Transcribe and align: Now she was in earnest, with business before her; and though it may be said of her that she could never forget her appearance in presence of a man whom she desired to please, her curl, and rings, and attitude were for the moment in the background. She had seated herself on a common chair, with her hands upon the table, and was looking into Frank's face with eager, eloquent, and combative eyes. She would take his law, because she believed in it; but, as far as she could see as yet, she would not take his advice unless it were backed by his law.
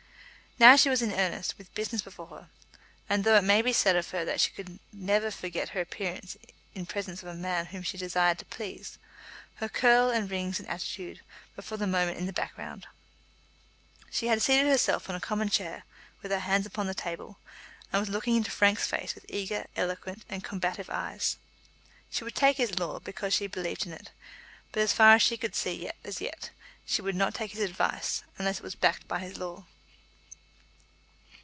Now 0.59 0.75
she 0.75 0.89
was 0.91 1.01
in 1.01 1.11
earnest, 1.11 1.57
with 1.57 1.73
business 1.73 2.03
before 2.03 2.27
her; 2.27 2.47
and 3.09 3.23
though 3.23 3.33
it 3.35 3.43
may 3.43 3.63
be 3.63 3.73
said 3.73 3.95
of 3.95 4.11
her 4.11 4.23
that 4.25 4.39
she 4.39 4.51
could 4.51 4.77
never 4.93 5.31
forget 5.31 5.69
her 5.69 5.81
appearance 5.81 6.37
in 6.75 6.85
presence 6.85 7.23
of 7.23 7.29
a 7.29 7.33
man 7.33 7.67
whom 7.67 7.81
she 7.81 7.97
desired 7.97 8.37
to 8.37 8.45
please, 8.45 8.99
her 9.55 9.67
curl, 9.67 10.11
and 10.11 10.29
rings, 10.29 10.59
and 10.59 10.69
attitude 10.69 11.21
were 11.55 11.63
for 11.63 11.77
the 11.77 11.87
moment 11.87 12.19
in 12.19 12.27
the 12.27 12.33
background. 12.33 12.85
She 14.11 14.27
had 14.27 14.39
seated 14.43 14.67
herself 14.67 15.09
on 15.09 15.15
a 15.15 15.19
common 15.19 15.49
chair, 15.49 15.83
with 16.21 16.31
her 16.31 16.41
hands 16.41 16.67
upon 16.67 16.85
the 16.85 16.93
table, 16.93 17.39
and 17.91 17.99
was 17.99 18.09
looking 18.09 18.35
into 18.35 18.51
Frank's 18.51 18.85
face 18.85 19.15
with 19.15 19.25
eager, 19.29 19.65
eloquent, 19.75 20.25
and 20.29 20.43
combative 20.43 20.91
eyes. 20.91 21.37
She 22.11 22.23
would 22.23 22.35
take 22.35 22.57
his 22.57 22.77
law, 22.77 22.99
because 22.99 23.33
she 23.33 23.47
believed 23.47 23.87
in 23.87 23.93
it; 23.93 24.11
but, 24.71 24.81
as 24.83 24.93
far 24.93 25.15
as 25.15 25.23
she 25.23 25.37
could 25.37 25.55
see 25.55 25.89
as 26.03 26.21
yet, 26.21 26.51
she 26.85 27.01
would 27.01 27.15
not 27.15 27.33
take 27.33 27.49
his 27.53 27.61
advice 27.63 28.21
unless 28.37 28.59
it 28.59 28.63
were 28.63 28.69
backed 28.79 29.07
by 29.07 29.17
his 29.21 29.37
law. 29.39 29.65